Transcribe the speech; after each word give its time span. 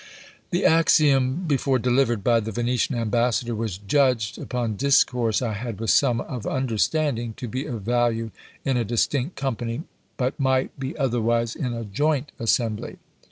"The 0.49 0.65
Axiom 0.65 1.43
before 1.45 1.77
delivered 1.77 2.23
by 2.23 2.39
the 2.39 2.51
Venetian 2.51 2.95
ambassador 2.95 3.53
was 3.53 3.77
judged 3.77 4.39
upon 4.39 4.75
discourse 4.75 5.43
I 5.43 5.53
had 5.53 5.79
with 5.79 5.91
some 5.91 6.19
of 6.21 6.47
understanding, 6.47 7.35
to 7.35 7.47
be 7.47 7.65
of 7.67 7.83
value 7.83 8.31
in 8.65 8.77
a 8.77 8.83
distinct 8.83 9.35
company, 9.35 9.83
but 10.17 10.39
might 10.39 10.79
be 10.79 10.97
otherwise 10.97 11.55
in 11.55 11.73
a 11.75 11.85
joint 11.85 12.31
assembly!" 12.39 12.97